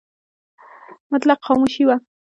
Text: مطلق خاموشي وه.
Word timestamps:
مطلق 1.11 1.39
خاموشي 1.47 1.83
وه. 1.87 1.95